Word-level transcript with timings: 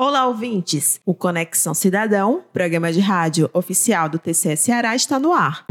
Olá, 0.00 0.28
ouvintes! 0.28 1.00
O 1.04 1.12
Conexão 1.12 1.74
Cidadão, 1.74 2.44
programa 2.52 2.92
de 2.92 3.00
rádio 3.00 3.50
oficial 3.52 4.08
do 4.08 4.16
TCE 4.16 4.56
Ceará, 4.56 4.94
está 4.94 5.18
no 5.18 5.32
ar. 5.32 5.66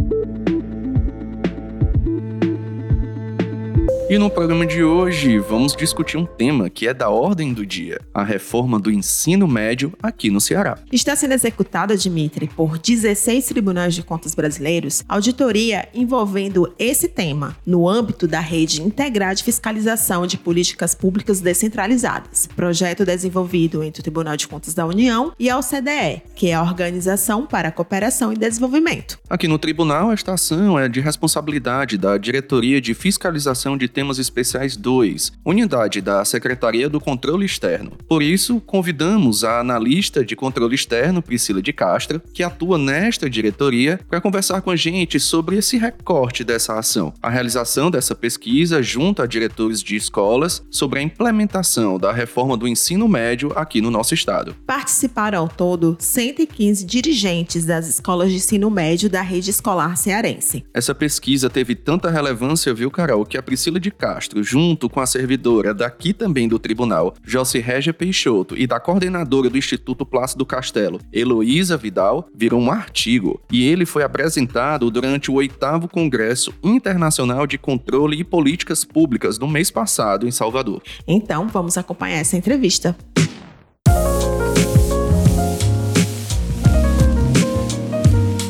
E 4.09 4.17
no 4.17 4.29
programa 4.29 4.65
de 4.65 4.81
hoje 4.81 5.37
vamos 5.37 5.75
discutir 5.75 6.15
um 6.15 6.25
tema 6.25 6.69
que 6.69 6.87
é 6.87 6.93
da 6.93 7.09
ordem 7.09 7.53
do 7.53 7.65
dia: 7.65 7.99
a 8.13 8.23
reforma 8.23 8.79
do 8.79 8.89
ensino 8.89 9.45
médio 9.45 9.91
aqui 10.01 10.29
no 10.29 10.39
Ceará. 10.39 10.77
Está 10.89 11.13
sendo 11.13 11.33
executada, 11.33 11.97
Dimitri, 11.97 12.47
por 12.47 12.77
16 12.77 13.45
tribunais 13.47 13.93
de 13.93 14.01
contas 14.01 14.33
brasileiros, 14.33 15.03
auditoria 15.09 15.89
envolvendo 15.93 16.73
esse 16.79 17.09
tema 17.09 17.57
no 17.65 17.89
âmbito 17.89 18.29
da 18.29 18.39
Rede 18.39 18.81
Integrada 18.81 19.35
de 19.35 19.43
Fiscalização 19.43 20.25
de 20.25 20.37
Políticas 20.37 20.95
Públicas 20.95 21.41
Descentralizadas, 21.41 22.47
projeto 22.55 23.03
desenvolvido 23.03 23.83
entre 23.83 23.99
o 23.99 24.03
Tribunal 24.03 24.37
de 24.37 24.47
Contas 24.47 24.73
da 24.73 24.85
União 24.85 25.33
e 25.37 25.49
a 25.49 25.57
OCDE, 25.57 26.21
que 26.33 26.47
é 26.47 26.53
a 26.53 26.63
Organização 26.63 27.45
para 27.45 27.67
a 27.67 27.71
Cooperação 27.73 28.31
e 28.31 28.37
Desenvolvimento. 28.37 29.19
Aqui 29.29 29.49
no 29.49 29.59
tribunal, 29.59 30.13
esta 30.13 30.33
ação 30.33 30.79
é 30.79 30.87
de 30.87 31.01
responsabilidade 31.01 31.97
da 31.97 32.17
Diretoria 32.17 32.79
de 32.79 32.93
Fiscalização 32.93 33.77
de 33.77 33.96
Temas 33.97 34.19
Especiais 34.19 34.77
2, 34.77 35.31
unidade 35.43 36.01
da 36.01 36.23
Secretaria 36.23 36.87
do 36.87 36.99
Controle 36.99 37.47
Externo. 37.47 37.93
Por 38.07 38.21
isso, 38.21 38.61
convidamos 38.61 39.43
a 39.43 39.59
analista 39.59 40.23
de 40.23 40.35
controle 40.35 40.75
externo, 40.75 41.19
Priscila 41.19 41.63
de 41.63 41.73
Castro, 41.73 42.21
que 42.31 42.43
atua 42.43 42.77
nesta 42.77 43.27
diretoria, 43.27 43.99
para 44.07 44.21
conversar 44.21 44.61
com 44.61 44.69
a 44.69 44.75
gente 44.75 45.19
sobre 45.19 45.57
esse 45.57 45.79
recorte 45.79 46.43
dessa 46.43 46.77
ação, 46.77 47.11
a 47.23 47.27
realização 47.27 47.89
dessa 47.89 48.13
pesquisa 48.13 48.83
junto 48.83 49.23
a 49.23 49.25
diretores 49.25 49.81
de 49.81 49.95
escolas 49.95 50.61
sobre 50.69 50.99
a 50.99 51.01
implementação 51.01 51.97
da 51.97 52.13
reforma 52.13 52.55
do 52.55 52.67
ensino 52.67 53.07
médio 53.07 53.51
aqui 53.55 53.81
no 53.81 53.89
nosso 53.89 54.13
estado. 54.13 54.55
Participaram 54.67 55.39
ao 55.39 55.49
todo 55.49 55.97
115 55.99 56.85
dirigentes 56.85 57.65
das 57.65 57.87
escolas 57.87 58.29
de 58.29 58.35
ensino 58.35 58.69
médio 58.69 59.09
da 59.09 59.23
rede 59.23 59.49
escolar 59.49 59.97
cearense. 59.97 60.63
Essa 60.71 60.93
pesquisa 60.93 61.49
teve 61.49 61.73
tanta 61.73 62.11
relevância, 62.11 62.71
viu, 62.75 62.91
Carol, 62.91 63.25
que 63.25 63.39
a 63.39 63.41
Priscila 63.41 63.79
de 63.79 63.86
de 63.87 63.91
Castro, 63.91 64.43
junto 64.43 64.89
com 64.89 64.99
a 64.99 65.05
servidora 65.05 65.73
daqui 65.73 66.13
também 66.13 66.47
do 66.47 66.59
tribunal, 66.59 67.13
José 67.23 67.59
Régia 67.59 67.93
Peixoto, 67.93 68.57
e 68.57 68.67
da 68.67 68.79
coordenadora 68.79 69.49
do 69.49 69.57
Instituto 69.57 70.05
Plácido 70.05 70.45
Castelo, 70.45 70.99
Heloísa 71.11 71.77
Vidal, 71.77 72.27
virou 72.35 72.59
um 72.59 72.69
artigo 72.69 73.41
e 73.51 73.65
ele 73.65 73.85
foi 73.85 74.03
apresentado 74.03 74.91
durante 74.91 75.31
o 75.31 75.35
oitavo 75.35 75.87
Congresso 75.87 76.53
Internacional 76.61 77.47
de 77.47 77.57
Controle 77.57 78.19
e 78.19 78.23
Políticas 78.23 78.83
Públicas 78.83 79.39
no 79.39 79.47
mês 79.47 79.71
passado 79.71 80.27
em 80.27 80.31
Salvador. 80.31 80.81
Então, 81.07 81.47
vamos 81.47 81.77
acompanhar 81.77 82.17
essa 82.17 82.35
entrevista. 82.35 82.95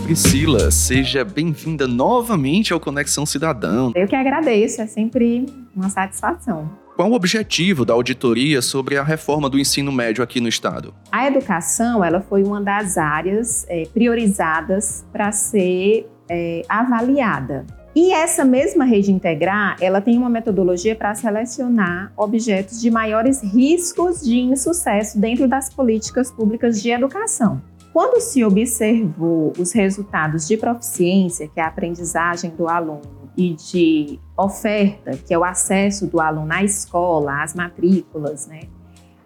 Priscila, 0.07 0.71
seja 0.71 1.25
bem-vinda 1.25 1.85
novamente 1.85 2.71
ao 2.71 2.79
Conexão 2.79 3.25
Cidadão. 3.25 3.91
Eu 3.93 4.07
que 4.07 4.15
agradeço, 4.15 4.81
é 4.81 4.87
sempre 4.87 5.45
uma 5.75 5.89
satisfação. 5.89 6.71
Qual 6.95 7.11
o 7.11 7.13
objetivo 7.13 7.83
da 7.83 7.93
auditoria 7.93 8.61
sobre 8.61 8.97
a 8.97 9.03
reforma 9.03 9.49
do 9.49 9.59
ensino 9.59 9.91
médio 9.91 10.23
aqui 10.23 10.39
no 10.39 10.47
estado? 10.47 10.93
A 11.11 11.27
educação 11.27 12.05
ela 12.05 12.21
foi 12.21 12.41
uma 12.43 12.61
das 12.61 12.97
áreas 12.97 13.65
é, 13.67 13.83
priorizadas 13.93 15.05
para 15.11 15.29
ser 15.33 16.09
é, 16.29 16.61
avaliada. 16.69 17.65
E 17.93 18.13
essa 18.13 18.45
mesma 18.45 18.85
rede 18.85 19.11
integrar, 19.11 19.75
ela 19.81 19.99
tem 19.99 20.17
uma 20.17 20.29
metodologia 20.29 20.95
para 20.95 21.13
selecionar 21.15 22.13
objetos 22.15 22.79
de 22.79 22.89
maiores 22.89 23.43
riscos 23.43 24.21
de 24.21 24.39
insucesso 24.39 25.19
dentro 25.19 25.49
das 25.49 25.69
políticas 25.69 26.31
públicas 26.31 26.81
de 26.81 26.91
educação. 26.91 27.61
Quando 27.97 28.21
se 28.21 28.45
observou 28.45 29.53
os 29.57 29.71
resultados 29.71 30.47
de 30.47 30.55
proficiência, 30.55 31.47
que 31.47 31.59
é 31.59 31.63
a 31.63 31.67
aprendizagem 31.67 32.51
do 32.51 32.67
aluno, 32.67 33.01
e 33.35 33.55
de 33.55 34.19
oferta, 34.37 35.17
que 35.25 35.33
é 35.33 35.37
o 35.39 35.43
acesso 35.43 36.05
do 36.05 36.21
aluno 36.21 36.53
à 36.53 36.63
escola, 36.63 37.41
às 37.41 37.55
matrículas, 37.55 38.45
né? 38.45 38.65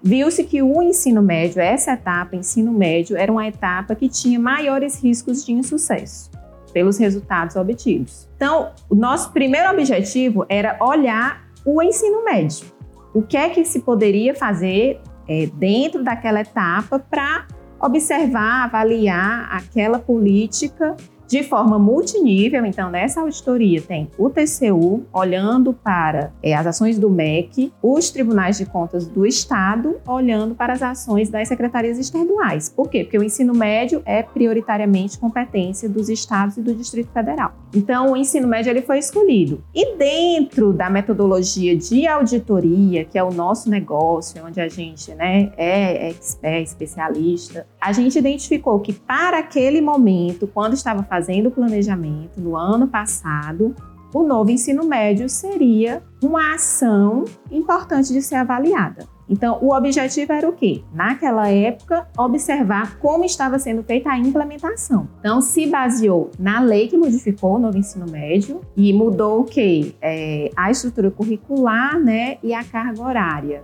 Viu-se 0.01 0.45
que 0.45 0.61
o 0.61 0.81
ensino 0.81 1.21
médio, 1.21 1.61
essa 1.61 1.91
etapa, 1.91 2.33
ensino 2.37 2.71
médio, 2.71 3.17
era 3.17 3.29
uma 3.29 3.45
etapa 3.45 3.93
que 3.93 4.07
tinha 4.07 4.39
maiores 4.39 5.03
riscos 5.03 5.45
de 5.45 5.51
insucesso 5.51 6.31
pelos 6.71 6.97
resultados 6.97 7.57
obtidos. 7.57 8.29
Então, 8.37 8.71
o 8.89 8.95
nosso 8.95 9.33
primeiro 9.33 9.69
objetivo 9.69 10.45
era 10.47 10.77
olhar 10.79 11.45
o 11.65 11.83
ensino 11.83 12.23
médio. 12.23 12.67
O 13.13 13.21
que 13.21 13.35
é 13.35 13.49
que 13.49 13.65
se 13.65 13.81
poderia 13.81 14.33
fazer 14.33 15.01
é, 15.27 15.47
dentro 15.55 16.05
daquela 16.05 16.39
etapa 16.39 16.97
para 16.97 17.47
observar, 17.81 18.65
avaliar 18.65 19.49
aquela 19.51 19.99
política 19.99 20.95
de 21.31 21.43
forma 21.43 21.79
multinível. 21.79 22.65
Então, 22.65 22.89
nessa 22.89 23.21
auditoria 23.21 23.81
tem 23.81 24.09
o 24.17 24.29
TCU 24.29 25.05
olhando 25.13 25.71
para 25.71 26.33
é, 26.43 26.53
as 26.53 26.67
ações 26.67 26.99
do 26.99 27.09
MEC, 27.09 27.71
os 27.81 28.11
tribunais 28.11 28.57
de 28.57 28.65
contas 28.65 29.07
do 29.07 29.25
Estado 29.25 29.95
olhando 30.05 30.53
para 30.53 30.73
as 30.73 30.83
ações 30.83 31.29
das 31.29 31.47
secretarias 31.47 31.97
estaduais. 31.97 32.67
Por 32.67 32.89
quê? 32.89 33.05
Porque 33.05 33.17
o 33.17 33.23
ensino 33.23 33.53
médio 33.53 34.01
é 34.05 34.21
prioritariamente 34.21 35.17
competência 35.17 35.87
dos 35.87 36.09
estados 36.09 36.57
e 36.57 36.61
do 36.61 36.75
Distrito 36.75 37.09
Federal. 37.13 37.53
Então, 37.73 38.11
o 38.11 38.17
ensino 38.17 38.45
médio 38.45 38.69
ele 38.69 38.81
foi 38.81 38.99
escolhido. 38.99 39.63
E 39.73 39.95
dentro 39.95 40.73
da 40.73 40.89
metodologia 40.89 41.77
de 41.77 42.05
auditoria, 42.07 43.05
que 43.05 43.17
é 43.17 43.23
o 43.23 43.31
nosso 43.31 43.69
negócio, 43.69 44.45
onde 44.45 44.59
a 44.59 44.67
gente 44.67 45.15
né, 45.15 45.53
é 45.55 46.09
expert, 46.09 46.63
especialista, 46.63 47.65
a 47.81 47.91
gente 47.91 48.19
identificou 48.19 48.79
que 48.79 48.93
para 48.93 49.39
aquele 49.39 49.81
momento, 49.81 50.45
quando 50.45 50.73
estava 50.73 51.01
fazendo 51.01 51.47
o 51.47 51.51
planejamento 51.51 52.39
no 52.39 52.55
ano 52.55 52.87
passado, 52.87 53.75
o 54.13 54.21
novo 54.21 54.51
ensino 54.51 54.85
médio 54.85 55.27
seria 55.27 56.03
uma 56.21 56.53
ação 56.53 57.25
importante 57.49 58.13
de 58.13 58.21
ser 58.21 58.35
avaliada. 58.35 59.07
Então, 59.27 59.57
o 59.61 59.73
objetivo 59.73 60.33
era 60.33 60.47
o 60.47 60.51
quê? 60.51 60.83
Naquela 60.93 61.47
época, 61.47 62.05
observar 62.17 62.99
como 62.99 63.23
estava 63.23 63.57
sendo 63.57 63.81
feita 63.81 64.09
a 64.09 64.19
implementação. 64.19 65.07
Então, 65.19 65.41
se 65.41 65.65
baseou 65.67 66.29
na 66.37 66.59
lei 66.59 66.89
que 66.89 66.97
modificou 66.97 67.55
o 67.55 67.59
novo 67.59 67.77
ensino 67.77 68.05
médio 68.11 68.59
e 68.75 68.91
mudou 68.91 69.39
o 69.39 69.43
quê? 69.45 69.95
É, 70.01 70.49
a 70.55 70.69
estrutura 70.69 71.09
curricular 71.09 71.97
né, 71.97 72.37
e 72.43 72.53
a 72.53 72.61
carga 72.61 73.01
horária. 73.01 73.63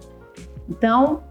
Então, 0.70 1.22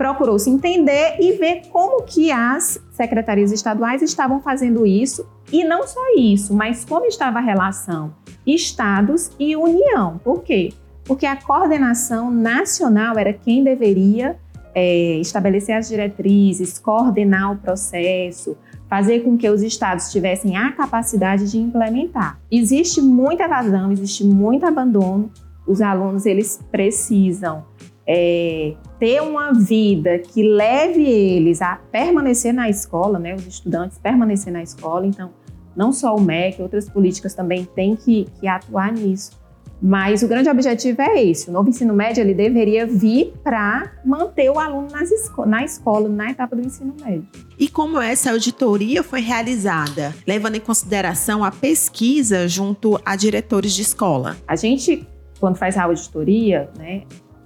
procurou-se 0.00 0.48
entender 0.48 1.16
e 1.20 1.32
ver 1.32 1.66
como 1.70 2.04
que 2.04 2.32
as 2.32 2.82
secretarias 2.90 3.52
estaduais 3.52 4.00
estavam 4.00 4.40
fazendo 4.40 4.86
isso 4.86 5.28
e 5.52 5.62
não 5.62 5.86
só 5.86 6.00
isso, 6.16 6.54
mas 6.54 6.86
como 6.86 7.04
estava 7.04 7.38
a 7.38 7.42
relação 7.42 8.14
estados 8.46 9.30
e 9.38 9.54
União. 9.54 10.18
Por 10.24 10.42
quê? 10.42 10.72
Porque 11.04 11.26
a 11.26 11.36
coordenação 11.36 12.30
nacional 12.30 13.18
era 13.18 13.34
quem 13.34 13.62
deveria 13.62 14.38
é, 14.74 15.16
estabelecer 15.16 15.76
as 15.76 15.90
diretrizes, 15.90 16.78
coordenar 16.78 17.52
o 17.52 17.58
processo, 17.58 18.56
fazer 18.88 19.20
com 19.20 19.36
que 19.36 19.50
os 19.50 19.60
estados 19.60 20.10
tivessem 20.10 20.56
a 20.56 20.72
capacidade 20.72 21.50
de 21.50 21.58
implementar. 21.58 22.40
Existe 22.50 23.02
muita 23.02 23.44
evasão, 23.44 23.92
existe 23.92 24.24
muito 24.24 24.64
abandono. 24.64 25.30
Os 25.66 25.82
alunos 25.82 26.24
eles 26.24 26.58
precisam 26.72 27.66
é, 28.12 28.74
ter 28.98 29.22
uma 29.22 29.52
vida 29.52 30.18
que 30.18 30.42
leve 30.42 31.04
eles 31.04 31.62
a 31.62 31.76
permanecer 31.92 32.52
na 32.52 32.68
escola, 32.68 33.20
né, 33.20 33.36
os 33.36 33.46
estudantes 33.46 33.98
permanecer 33.98 34.52
na 34.52 34.64
escola. 34.64 35.06
Então, 35.06 35.30
não 35.76 35.92
só 35.92 36.16
o 36.16 36.20
MEC, 36.20 36.60
outras 36.60 36.88
políticas 36.88 37.34
também 37.34 37.64
têm 37.64 37.94
que, 37.94 38.26
que 38.40 38.48
atuar 38.48 38.92
nisso. 38.92 39.38
Mas 39.80 40.24
o 40.24 40.28
grande 40.28 40.50
objetivo 40.50 41.00
é 41.00 41.22
esse: 41.22 41.48
o 41.48 41.52
novo 41.52 41.70
ensino 41.70 41.94
médio 41.94 42.20
ele 42.20 42.34
deveria 42.34 42.84
vir 42.84 43.32
para 43.44 43.92
manter 44.04 44.50
o 44.50 44.58
aluno 44.58 44.88
esco 45.00 45.46
na 45.46 45.64
escola, 45.64 46.08
na 46.08 46.32
etapa 46.32 46.56
do 46.56 46.62
ensino 46.62 46.92
médio. 47.00 47.26
E 47.56 47.68
como 47.68 47.98
essa 48.00 48.32
auditoria 48.32 49.04
foi 49.04 49.20
realizada, 49.20 50.12
levando 50.26 50.56
em 50.56 50.60
consideração 50.60 51.44
a 51.44 51.52
pesquisa 51.52 52.48
junto 52.48 53.00
a 53.06 53.14
diretores 53.14 53.72
de 53.72 53.82
escola? 53.82 54.36
A 54.48 54.56
gente, 54.56 55.06
quando 55.38 55.56
faz 55.56 55.78
a 55.78 55.84
auditoria, 55.84 56.68
né, 56.76 57.04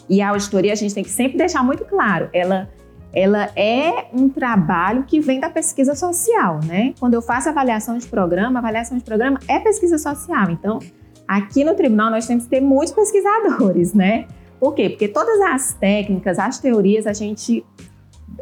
e 0.08 0.20
a 0.20 0.30
auditoria 0.30 0.72
a 0.72 0.76
gente 0.76 0.94
tem 0.94 1.04
que 1.04 1.10
sempre 1.10 1.38
deixar 1.38 1.62
muito 1.62 1.84
claro, 1.84 2.28
ela 2.32 2.68
ela 3.16 3.48
é 3.54 4.08
um 4.12 4.28
trabalho 4.28 5.04
que 5.04 5.20
vem 5.20 5.38
da 5.38 5.48
pesquisa 5.48 5.94
social, 5.94 6.58
né? 6.64 6.94
Quando 6.98 7.14
eu 7.14 7.22
faço 7.22 7.48
avaliação 7.48 7.96
de 7.96 8.08
programa, 8.08 8.58
avaliação 8.58 8.98
de 8.98 9.04
programa 9.04 9.38
é 9.46 9.60
pesquisa 9.60 9.98
social. 9.98 10.50
Então, 10.50 10.80
aqui 11.26 11.62
no 11.62 11.74
tribunal 11.74 12.10
nós 12.10 12.26
temos 12.26 12.44
que 12.44 12.50
ter 12.50 12.60
muitos 12.60 12.92
pesquisadores, 12.92 13.94
né? 13.94 14.26
Por 14.58 14.74
quê? 14.74 14.90
Porque 14.90 15.06
todas 15.06 15.40
as 15.42 15.74
técnicas, 15.74 16.40
as 16.40 16.58
teorias, 16.58 17.06
a 17.06 17.12
gente 17.12 17.64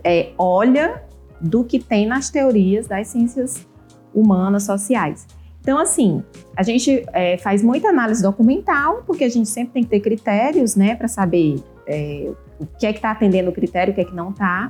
é, 0.03 0.31
olha 0.38 1.03
do 1.38 1.64
que 1.64 1.79
tem 1.79 2.06
nas 2.06 2.31
teorias 2.31 2.87
das 2.87 3.09
ciências 3.09 3.67
humanas, 4.14 4.64
sociais. 4.64 5.26
Então, 5.62 5.79
assim, 5.79 6.23
a 6.56 6.62
gente 6.64 7.05
é, 7.12 7.38
faz 7.38 7.62
muita 7.62 7.88
análise 7.88 8.20
documental, 8.20 9.05
porque 9.06 9.23
a 9.23 9.29
gente 9.29 9.49
sempre 9.49 9.75
tem 9.75 9.85
que 9.85 9.91
ter 9.91 10.00
critérios, 10.00 10.75
né, 10.75 10.97
para 10.97 11.06
saber 11.06 11.62
é, 11.87 12.32
o 12.59 12.67
que 12.67 12.85
é 12.85 12.93
que 12.93 12.99
está 12.99 13.12
atendendo 13.12 13.50
o 13.50 13.53
critério, 13.53 13.93
o 13.93 13.94
que 13.94 14.00
é 14.00 14.05
que 14.05 14.14
não 14.14 14.31
está. 14.31 14.69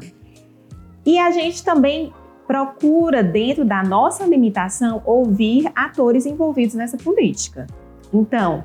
E 1.05 1.19
a 1.19 1.31
gente 1.31 1.65
também 1.65 2.13
procura, 2.47 3.23
dentro 3.23 3.65
da 3.65 3.83
nossa 3.83 4.27
limitação, 4.27 5.03
ouvir 5.07 5.73
atores 5.75 6.27
envolvidos 6.27 6.75
nessa 6.75 6.99
política. 6.99 7.67
Então, 8.13 8.63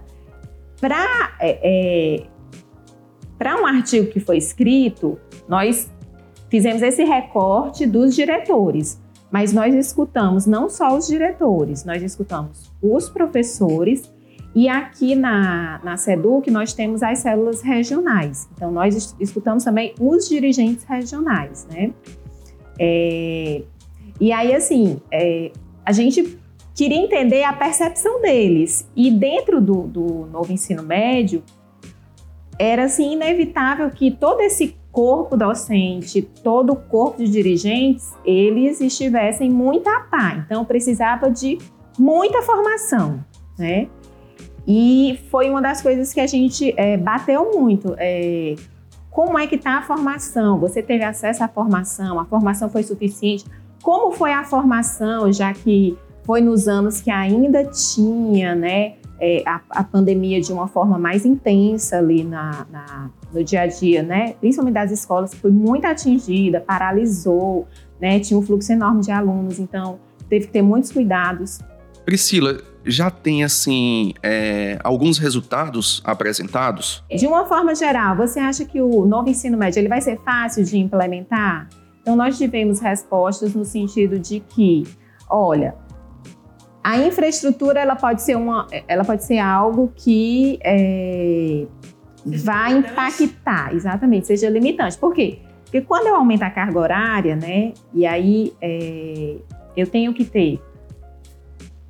para 0.81 1.31
é, 1.39 2.25
é, 3.39 3.55
um 3.55 3.65
artigo 3.65 4.07
que 4.11 4.19
foi 4.19 4.37
escrito, 4.37 5.17
nós 5.47 5.89
fizemos 6.49 6.81
esse 6.81 7.05
recorte 7.05 7.87
dos 7.87 8.13
diretores, 8.13 9.01
mas 9.31 9.53
nós 9.53 9.73
escutamos 9.73 10.45
não 10.45 10.69
só 10.69 10.95
os 10.97 11.07
diretores, 11.07 11.83
nós 11.83 12.01
escutamos 12.01 12.71
os 12.81 13.09
professores 13.09 14.11
e 14.55 14.67
aqui 14.67 15.15
na, 15.15 15.79
na 15.83 15.97
SEDUC 15.97 16.49
nós 16.49 16.73
temos 16.73 17.03
as 17.03 17.19
células 17.19 17.61
regionais. 17.61 18.49
Então, 18.55 18.71
nós 18.71 19.15
escutamos 19.19 19.63
também 19.63 19.93
os 19.99 20.27
dirigentes 20.27 20.83
regionais, 20.85 21.67
né? 21.69 21.93
É, 22.79 23.61
e 24.19 24.31
aí, 24.31 24.55
assim, 24.55 24.99
é, 25.11 25.51
a 25.85 25.91
gente 25.91 26.39
queria 26.73 26.97
entender 26.97 27.43
a 27.43 27.53
percepção 27.53 28.21
deles. 28.21 28.89
E 28.95 29.11
dentro 29.11 29.61
do, 29.61 29.83
do 29.83 30.25
novo 30.31 30.51
ensino 30.51 30.81
médio, 30.81 31.43
era 32.57 32.85
assim 32.85 33.13
inevitável 33.13 33.89
que 33.91 34.09
todo 34.09 34.41
esse 34.41 34.75
corpo 34.97 35.37
docente, 35.37 36.23
todo 36.23 36.73
o 36.73 36.75
corpo 36.75 37.19
de 37.19 37.29
dirigentes, 37.29 38.15
eles 38.25 38.81
estivessem 38.81 39.47
muito 39.47 39.87
a 39.87 39.99
par. 39.99 40.39
Então 40.39 40.65
precisava 40.65 41.29
de 41.29 41.59
muita 41.99 42.41
formação, 42.41 43.23
né? 43.59 43.89
E 44.67 45.19
foi 45.29 45.51
uma 45.51 45.61
das 45.61 45.83
coisas 45.83 46.11
que 46.11 46.19
a 46.19 46.25
gente 46.25 46.73
é, 46.75 46.97
bateu 46.97 47.51
muito. 47.53 47.93
É, 47.99 48.55
como 49.11 49.37
é 49.37 49.45
que 49.45 49.53
está 49.53 49.77
a 49.77 49.81
formação? 49.83 50.59
Você 50.61 50.81
teve 50.81 51.03
acesso 51.03 51.43
à 51.43 51.47
formação? 51.47 52.19
A 52.19 52.25
formação 52.25 52.67
foi 52.67 52.81
suficiente? 52.81 53.45
Como 53.83 54.11
foi 54.13 54.33
a 54.33 54.43
formação, 54.45 55.31
já 55.31 55.53
que 55.53 55.95
foi 56.23 56.41
nos 56.41 56.67
anos 56.67 57.01
que 57.01 57.11
ainda 57.11 57.65
tinha 57.65 58.55
né, 58.55 58.95
é, 59.19 59.43
a, 59.45 59.61
a, 59.69 59.83
pandemia 59.83 60.39
de 60.39 60.51
uma 60.53 60.67
forma 60.67 60.97
mais 60.97 61.25
intensa 61.25 61.97
ali 61.97 62.23
na, 62.23 62.65
na, 62.71 63.09
no 63.33 63.43
dia 63.43 63.61
a 63.61 63.67
dia, 63.67 64.03
né? 64.03 64.33
principalmente 64.39 64.75
das 64.75 64.91
escolas, 64.91 65.33
foi 65.33 65.51
muito 65.51 65.85
atingida, 65.85 66.61
paralisou, 66.61 67.67
né? 67.99 68.19
tinha 68.19 68.39
um 68.39 68.41
fluxo 68.41 68.71
enorme 68.71 69.01
de 69.01 69.11
alunos, 69.11 69.59
então 69.59 69.99
teve 70.29 70.47
que 70.47 70.53
ter 70.53 70.61
muitos 70.61 70.91
cuidados. 70.91 71.59
Priscila, 72.05 72.57
já 72.85 73.09
tem 73.11 73.43
assim 73.43 74.13
é, 74.23 74.79
alguns 74.83 75.17
resultados 75.17 76.01
apresentados? 76.05 77.03
De 77.09 77.27
uma 77.27 77.45
forma 77.45 77.75
geral, 77.75 78.15
você 78.15 78.39
acha 78.39 78.63
que 78.65 78.81
o 78.81 79.05
novo 79.05 79.29
ensino 79.29 79.57
médio 79.57 79.79
ele 79.79 79.89
vai 79.89 79.99
ser 79.99 80.19
fácil 80.23 80.63
de 80.63 80.77
implementar? 80.77 81.67
Então 82.01 82.15
nós 82.15 82.37
tivemos 82.37 82.79
respostas 82.79 83.53
no 83.53 83.65
sentido 83.65 84.17
de 84.17 84.39
que, 84.39 84.85
olha, 85.29 85.75
a 86.87 86.97
infraestrutura 86.99 87.81
ela 87.81 87.97
pode 87.97 88.21
ser 88.21 88.37
uma, 88.37 88.65
ela 88.87 89.03
pode 89.03 89.21
ser 89.25 89.39
algo 89.39 89.91
que 89.93 90.57
é, 90.63 91.65
vai 92.25 92.77
impactar, 92.77 93.75
exatamente, 93.75 94.25
seja 94.25 94.49
limitante. 94.49 94.97
Por 94.97 95.13
quê? 95.13 95.39
Porque 95.65 95.81
quando 95.81 96.07
eu 96.07 96.15
aumento 96.15 96.43
a 96.43 96.49
carga 96.49 96.79
horária, 96.79 97.35
né, 97.35 97.73
e 97.93 98.05
aí 98.05 98.53
é, 98.61 99.35
eu 99.75 99.85
tenho 99.85 100.13
que 100.13 100.23
ter 100.23 100.61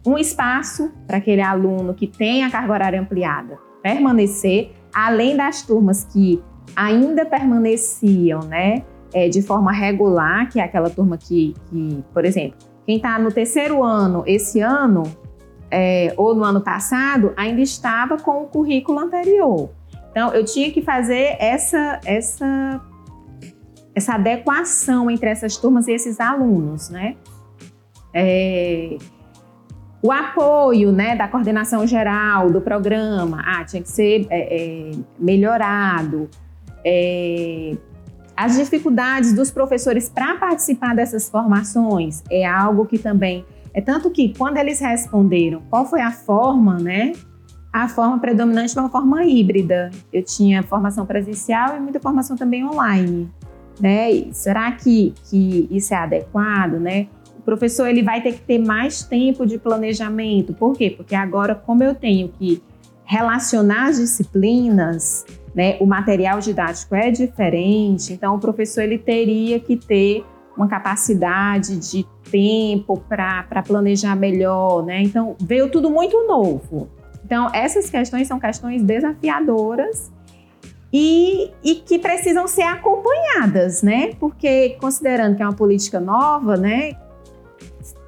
um 0.04 0.18
espaço 0.18 0.92
para 1.06 1.18
aquele 1.18 1.42
aluno 1.42 1.94
que 1.94 2.08
tem 2.08 2.44
a 2.44 2.50
carga 2.50 2.74
horária 2.74 3.00
ampliada 3.00 3.60
permanecer, 3.84 4.72
além 4.92 5.38
das 5.38 5.62
turmas 5.62 6.06
que 6.06 6.42
ainda 6.76 7.24
permaneciam, 7.24 8.40
né, 8.40 8.82
é, 9.14 9.30
de 9.30 9.44
forma 9.44 9.72
regular, 9.72 10.50
que 10.50 10.60
é 10.60 10.64
aquela 10.64 10.90
turma 10.90 11.20
que, 11.20 11.54
que 11.70 12.04
por 12.12 12.26
exemplo, 12.26 12.58
quem 12.88 12.96
está 12.96 13.20
no 13.20 13.30
terceiro 13.30 13.84
ano 13.84 14.24
esse 14.26 14.62
ano 14.62 15.04
é, 15.70 16.14
ou 16.16 16.34
no 16.34 16.46
ano 16.46 16.62
passado 16.62 17.34
ainda 17.36 17.60
estava 17.60 18.18
com 18.18 18.44
o 18.44 18.48
currículo 18.48 18.98
anterior. 18.98 19.70
Então 20.10 20.34
eu 20.34 20.46
tinha 20.46 20.72
que 20.72 20.82
fazer 20.82 21.36
essa 21.38 22.00
essa 22.06 22.82
essa 23.94 24.14
adequação 24.14 25.12
entre 25.12 25.30
essas 25.30 25.58
turmas 25.58 25.88
e 25.88 25.92
esses 25.92 26.20
alunos, 26.20 26.90
né? 26.90 27.18
É, 28.14 28.98
o 30.02 30.12
apoio 30.12 30.92
né, 30.92 31.16
da 31.16 31.28
coordenação 31.28 31.86
geral 31.86 32.50
do 32.50 32.62
programa 32.62 33.44
ah, 33.46 33.66
tinha 33.66 33.82
que 33.82 33.90
ser 33.90 34.28
é, 34.30 34.90
é, 34.90 34.92
melhorado. 35.20 36.30
As 38.38 38.56
dificuldades 38.56 39.34
dos 39.34 39.50
professores 39.50 40.08
para 40.08 40.36
participar 40.36 40.96
dessas 40.96 41.28
formações 41.28 42.24
é 42.30 42.46
algo 42.46 42.86
que 42.86 43.00
também. 43.00 43.44
É 43.74 43.82
tanto 43.82 44.12
que 44.12 44.34
quando 44.38 44.58
eles 44.58 44.80
responderam 44.80 45.64
qual 45.70 45.86
foi 45.86 46.02
a 46.02 46.12
forma, 46.12 46.78
né? 46.78 47.14
A 47.74 47.88
forma 47.88 48.20
predominante 48.20 48.76
foi 48.76 48.84
uma 48.84 48.90
forma 48.90 49.26
híbrida. 49.26 49.90
Eu 50.14 50.24
tinha 50.24 50.62
formação 50.62 51.06
presencial 51.06 51.76
e 51.76 51.80
muita 51.80 52.00
formação 52.00 52.38
também 52.38 52.64
online. 52.64 53.28
Né? 53.80 54.12
E 54.12 54.34
será 54.34 54.72
que, 54.72 55.14
que 55.30 55.68
isso 55.72 55.94
é 55.94 55.98
adequado, 55.98 56.80
né? 56.80 57.08
professor 57.48 57.88
ele 57.88 58.04
vai 58.04 58.22
ter 58.22 58.34
que 58.34 58.42
ter 58.42 58.60
mais 58.60 59.04
tempo 59.04 59.46
de 59.46 59.58
planejamento. 59.58 60.54
Por 60.54 60.76
quê? 60.76 60.90
Porque 60.90 61.16
agora, 61.16 61.56
como 61.56 61.82
eu 61.82 61.96
tenho 61.96 62.28
que 62.28 62.62
relacionar 63.06 63.88
as 63.88 63.96
disciplinas, 63.96 65.26
né, 65.58 65.76
o 65.80 65.88
material 65.88 66.40
didático 66.40 66.94
é 66.94 67.10
diferente, 67.10 68.14
então 68.14 68.36
o 68.36 68.40
professor 68.40 68.84
ele 68.84 69.00
teria 69.00 69.60
que 69.60 69.76
ter 69.76 70.24
uma 70.56 70.68
capacidade 70.68 71.76
de 71.78 72.06
tempo 72.30 73.04
para 73.10 73.64
planejar 73.66 74.16
melhor, 74.16 74.86
né? 74.86 75.02
Então 75.02 75.36
veio 75.40 75.70
tudo 75.72 75.90
muito 75.90 76.28
novo. 76.28 76.90
Então 77.26 77.50
essas 77.54 77.90
questões 77.90 78.28
são 78.28 78.40
questões 78.40 78.84
desafiadoras 78.84 80.12
e, 80.94 81.52
e, 81.64 81.76
que 81.76 81.98
precisam 81.98 82.48
ser 82.48 82.64
acompanhadas, 82.64 83.82
né? 83.82 84.14
Porque 84.20 84.78
considerando 84.80 85.36
que 85.36 85.42
é 85.42 85.46
uma 85.46 85.56
política 85.56 86.00
nova, 86.00 86.56
né? 86.56 86.94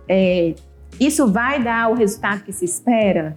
é, 0.07 0.55
isso 0.99 1.31
vai 1.31 1.63
dar 1.63 1.89
o 1.91 1.93
resultado 1.93 2.43
que 2.43 2.51
se 2.51 2.65
espera? 2.65 3.35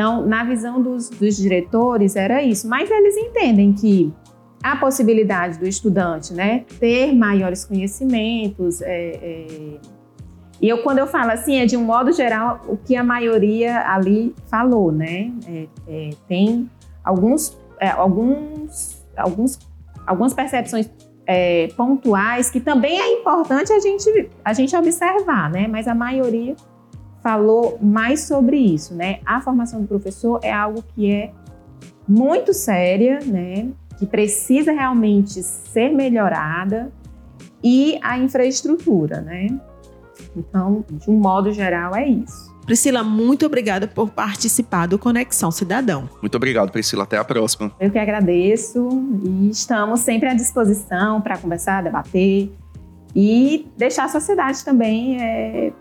Então, 0.00 0.26
na 0.26 0.42
visão 0.44 0.80
dos, 0.80 1.10
dos 1.10 1.36
diretores, 1.36 2.16
era 2.16 2.42
isso. 2.42 2.66
Mas 2.66 2.90
eles 2.90 3.14
entendem 3.18 3.74
que 3.74 4.10
a 4.62 4.74
possibilidade 4.74 5.58
do 5.58 5.68
estudante 5.68 6.32
né, 6.32 6.64
ter 6.78 7.14
maiores 7.14 7.66
conhecimentos. 7.66 8.80
É, 8.80 8.88
é, 8.88 9.76
e 10.58 10.66
eu, 10.66 10.82
quando 10.82 11.00
eu 11.00 11.06
falo 11.06 11.32
assim, 11.32 11.58
é 11.58 11.66
de 11.66 11.76
um 11.76 11.84
modo 11.84 12.12
geral 12.12 12.62
o 12.66 12.78
que 12.78 12.96
a 12.96 13.04
maioria 13.04 13.86
ali 13.90 14.34
falou, 14.46 14.90
né? 14.90 15.34
É, 15.46 15.66
é 15.86 16.10
tem 16.26 16.70
alguns, 17.04 17.58
é, 17.78 17.90
alguns, 17.90 19.04
alguns, 19.14 19.58
algumas 20.06 20.32
percepções 20.32 20.88
é, 21.26 21.68
pontuais 21.76 22.48
que 22.48 22.58
também 22.58 22.98
é 22.98 23.20
importante 23.20 23.70
a 23.70 23.78
gente, 23.78 24.30
a 24.42 24.54
gente 24.54 24.74
observar, 24.74 25.50
né? 25.50 25.68
Mas 25.68 25.86
a 25.86 25.94
maioria 25.94 26.56
falou 27.22 27.78
mais 27.80 28.24
sobre 28.24 28.56
isso, 28.56 28.94
né? 28.94 29.20
A 29.24 29.40
formação 29.40 29.80
do 29.80 29.86
professor 29.86 30.40
é 30.42 30.52
algo 30.52 30.82
que 30.94 31.10
é 31.10 31.32
muito 32.08 32.52
séria, 32.52 33.20
né? 33.24 33.68
Que 33.98 34.06
precisa 34.06 34.72
realmente 34.72 35.42
ser 35.42 35.90
melhorada 35.90 36.90
e 37.62 37.98
a 38.02 38.18
infraestrutura, 38.18 39.20
né? 39.20 39.48
Então, 40.36 40.84
de 40.90 41.10
um 41.10 41.18
modo 41.18 41.52
geral, 41.52 41.94
é 41.94 42.06
isso. 42.08 42.50
Priscila, 42.64 43.02
muito 43.02 43.44
obrigada 43.44 43.88
por 43.88 44.10
participar 44.10 44.86
do 44.86 44.98
Conexão 44.98 45.50
Cidadão. 45.50 46.08
Muito 46.20 46.36
obrigado, 46.36 46.70
Priscila. 46.70 47.02
Até 47.02 47.16
a 47.18 47.24
próxima. 47.24 47.72
Eu 47.80 47.90
que 47.90 47.98
agradeço 47.98 48.88
e 49.24 49.50
estamos 49.50 50.00
sempre 50.00 50.28
à 50.28 50.34
disposição 50.34 51.20
para 51.20 51.36
conversar, 51.36 51.82
debater 51.82 52.52
e 53.14 53.66
deixar 53.76 54.04
a 54.04 54.08
sociedade 54.08 54.64
também 54.64 55.20
é, 55.20 55.72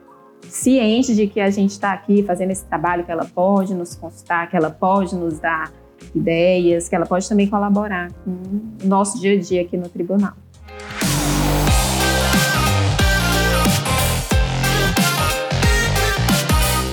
ciente 0.48 1.16
de 1.16 1.28
que 1.28 1.40
a 1.40 1.50
gente 1.50 1.72
está 1.72 1.94
aqui 1.94 2.24
fazendo 2.24 2.52
esse 2.52 2.66
trabalho, 2.66 3.04
que 3.04 3.12
ela 3.12 3.26
pode 3.26 3.74
nos 3.74 3.96
consultar, 3.96 4.50
que 4.50 4.56
ela 4.56 4.70
pode 4.70 5.16
nos 5.16 5.40
dar 5.40 5.72
ideias, 6.14 6.88
que 6.88 6.96
ela 6.96 7.06
pode 7.06 7.28
também 7.28 7.48
colaborar 7.48 8.12
com 8.24 8.32
o 8.32 8.88
nosso 8.88 9.20
dia 9.20 9.34
a 9.34 9.40
dia 9.40 9.62
aqui 9.62 9.78
no 9.78 9.90
tribunal. 9.90 10.34